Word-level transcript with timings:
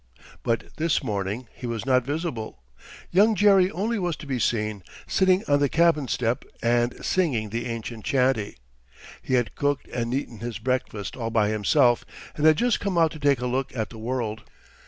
But 0.41 0.77
this 0.77 1.03
morning 1.03 1.47
he 1.53 1.67
was 1.67 1.85
not 1.85 2.03
visible. 2.03 2.63
Young 3.11 3.35
Jerry 3.35 3.69
only 3.69 3.99
was 3.99 4.15
to 4.15 4.25
be 4.25 4.39
seen, 4.39 4.81
sitting 5.05 5.43
on 5.47 5.59
the 5.59 5.69
cabin 5.69 6.07
step 6.07 6.43
and 6.63 7.05
singing 7.05 7.51
the 7.51 7.67
ancient 7.67 8.03
chantey. 8.03 8.57
He 9.21 9.35
had 9.35 9.53
cooked 9.53 9.87
and 9.89 10.11
eaten 10.11 10.39
his 10.39 10.57
breakfast 10.57 11.15
all 11.15 11.29
by 11.29 11.49
himself, 11.49 12.03
and 12.35 12.47
had 12.47 12.57
just 12.57 12.79
come 12.79 12.97
out 12.97 13.11
to 13.11 13.19
take 13.19 13.41
a 13.41 13.45
look 13.45 13.77
at 13.77 13.91
the 13.91 13.99
world. 13.99 14.41